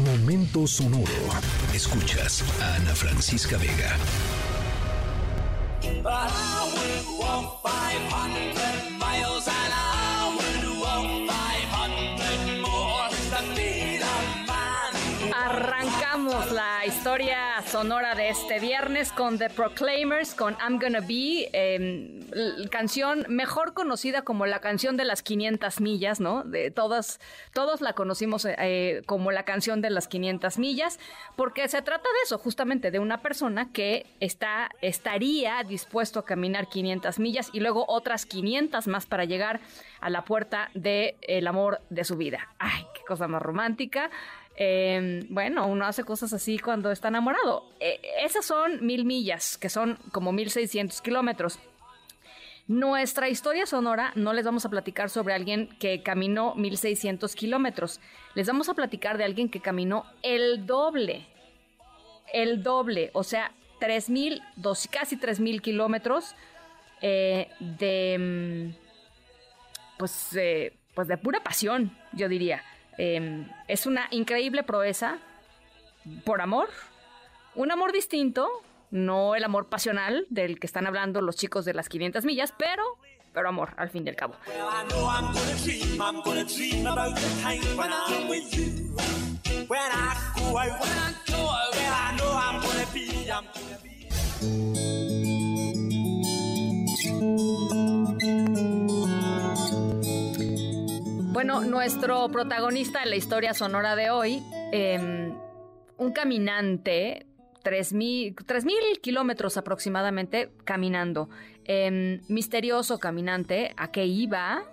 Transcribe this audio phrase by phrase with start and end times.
[0.00, 1.10] Momento sonoro.
[1.74, 3.96] Escuchas a Ana Francisca Vega.
[16.52, 23.26] La historia sonora de este viernes con The Proclaimers, con I'm Gonna Be, eh, canción
[23.28, 26.44] mejor conocida como la canción de las 500 millas, ¿no?
[26.44, 27.20] De todas,
[27.52, 30.98] todos la conocimos eh, como la canción de las 500 millas,
[31.36, 36.68] porque se trata de eso, justamente de una persona que está, estaría dispuesto a caminar
[36.68, 39.60] 500 millas y luego otras 500 más para llegar
[40.00, 42.48] a la puerta del el amor de su vida.
[42.58, 44.10] Ay, cosa más romántica.
[44.56, 47.64] Eh, bueno, uno hace cosas así cuando está enamorado.
[47.80, 51.58] Eh, esas son mil millas, que son como 1600 kilómetros.
[52.68, 57.98] Nuestra historia sonora no les vamos a platicar sobre alguien que caminó 1600 kilómetros.
[58.34, 61.26] Les vamos a platicar de alguien que caminó el doble.
[62.30, 64.42] El doble, o sea, 3000,
[64.90, 66.34] casi 3000 kilómetros
[67.00, 68.18] eh, de.
[68.18, 68.88] Mm,
[69.98, 72.62] pues, eh, pues de pura pasión, yo diría.
[72.98, 75.18] Em, es una increíble proeza
[76.24, 76.68] por amor,
[77.54, 78.48] un amor distinto,
[78.90, 82.82] no el amor pasional del que están hablando los chicos de las 500 millas, pero,
[83.32, 84.34] pero amor, al fin y al cabo.
[101.38, 105.38] Bueno, nuestro protagonista en la historia sonora de hoy, em,
[105.96, 107.26] un caminante,
[107.62, 111.30] 3.000 kilómetros aproximadamente caminando,
[111.64, 114.64] em, misterioso caminante, ¿a qué iba?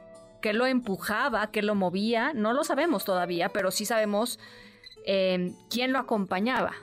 [0.41, 1.52] ¿Qué lo empujaba?
[1.52, 2.33] ¿Qué lo movía?
[2.33, 4.39] No lo sabemos todavía, pero sí sabemos
[5.05, 6.73] em, quién lo acompañaba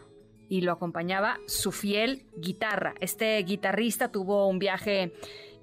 [0.49, 2.95] y lo acompañaba su fiel guitarra.
[3.01, 5.13] Este guitarrista tuvo un viaje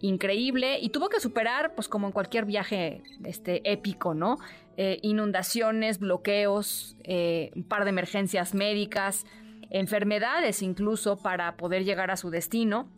[0.01, 4.37] increíble y tuvo que superar, pues como en cualquier viaje este, épico, ¿no?
[4.77, 9.25] Eh, inundaciones, bloqueos, eh, un par de emergencias médicas,
[9.69, 12.89] enfermedades incluso para poder llegar a su destino.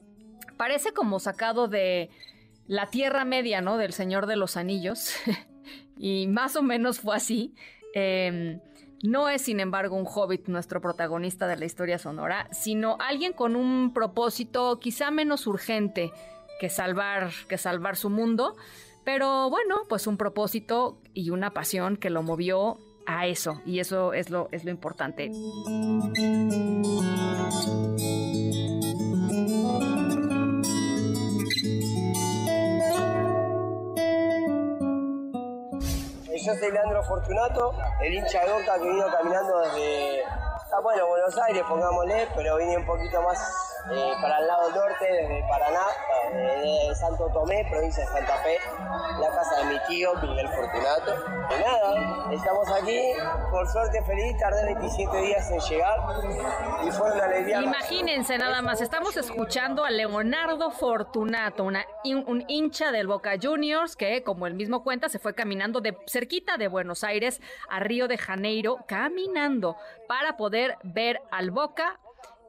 [0.58, 2.10] Parece como sacado de
[2.68, 3.78] la Tierra Media, ¿no?
[3.78, 5.16] Del Señor de los Anillos.
[5.98, 7.56] y más o menos fue así.
[7.94, 8.60] Em,
[9.04, 13.56] no es, sin embargo, un hobbit nuestro protagonista de la historia sonora, sino alguien con
[13.56, 16.12] un propósito quizá menos urgente
[16.62, 18.56] que salvar, que salvar su mundo.
[19.04, 22.78] Pero bueno, pues un propósito y una pasión que lo movió
[23.08, 23.60] a eso.
[23.66, 25.32] Y eso es lo, es lo importante.
[36.44, 37.74] Yo soy Leandro Fortunato,
[38.04, 42.78] el hincha de Boca que vino caminando desde, ah, bueno, Buenos Aires, pongámosle, pero vine
[42.78, 45.86] un poquito más eh, para el lado norte, desde Paraná,
[46.34, 48.58] eh, de Santo Tomé, provincia de Santa Fe,
[49.20, 51.16] la casa de mi tío Miguel Fortunato.
[51.50, 53.14] Y nada, estamos aquí,
[53.50, 56.00] por suerte feliz, tardé 27 días en llegar
[56.86, 57.62] y fue una alegría.
[57.62, 64.24] Imagínense nada más, estamos escuchando a Leonardo Fortunato, una, un hincha del Boca Juniors que,
[64.24, 68.18] como él mismo cuenta, se fue caminando de cerquita de Buenos Aires a Río de
[68.18, 69.76] Janeiro, caminando
[70.08, 72.00] para poder ver al Boca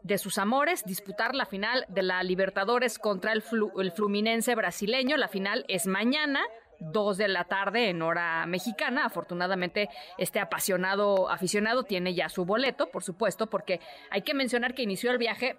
[0.03, 3.43] de sus amores disputar la final de la Libertadores contra el,
[3.79, 5.17] el Fluminense brasileño.
[5.17, 6.41] La final es mañana.
[6.85, 9.05] 2 de la tarde en hora mexicana.
[9.05, 13.81] Afortunadamente, este apasionado aficionado tiene ya su boleto, por supuesto, porque
[14.11, 15.57] hay que mencionar que inició el viaje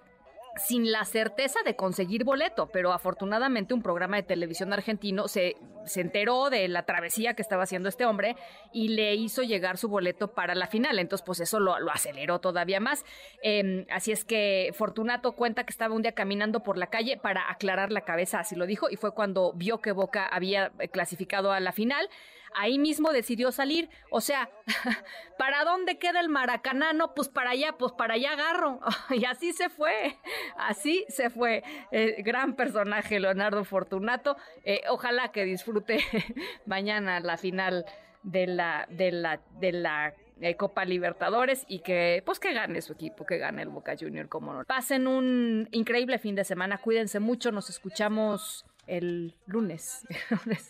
[0.57, 6.01] sin la certeza de conseguir boleto, pero afortunadamente un programa de televisión argentino se, se
[6.01, 8.35] enteró de la travesía que estaba haciendo este hombre
[8.71, 10.99] y le hizo llegar su boleto para la final.
[10.99, 13.05] Entonces, pues eso lo, aceleró todavía más.
[13.41, 17.49] Em, así es que Fortunato cuenta que estaba un día caminando por la calle para
[17.51, 21.59] aclarar la cabeza, así lo dijo, y fue cuando vio que Boca había clasificado a
[21.59, 22.09] la final
[22.55, 23.89] ahí mismo decidió salir.
[24.09, 24.49] O sea,
[25.37, 26.93] ¿para dónde queda el Maracaná?
[26.93, 28.79] No, pues para allá, pues para allá agarro.
[29.09, 30.17] Y así se fue,
[30.57, 31.63] así se fue.
[31.91, 34.37] Eh, gran personaje, Leonardo Fortunato.
[34.63, 35.72] Eh, ojalá que disfrute
[36.65, 37.85] mañana la final
[38.23, 42.93] de la, de la, de la eh, Copa Libertadores y que pues que gane su
[42.93, 44.63] equipo, que gane el Boca Junior como no.
[44.65, 50.05] Pasen un increíble fin de semana, cuídense mucho, nos escuchamos el lunes.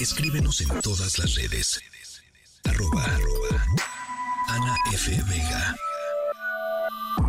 [0.00, 1.80] Escríbenos en todas las redes.
[2.64, 3.04] Arroba,
[4.48, 5.10] Ana F.
[5.28, 5.74] Vega.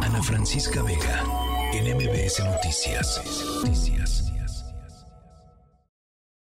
[0.01, 1.23] Ana Francisca Vega.
[1.73, 2.43] En MBS.
[2.43, 3.21] Noticias.